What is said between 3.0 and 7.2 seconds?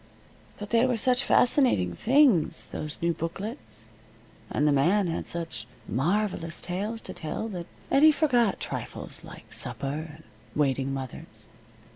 new booklets, and the man had such marvelous tales to